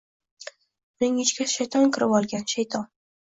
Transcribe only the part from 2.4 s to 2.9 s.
shayton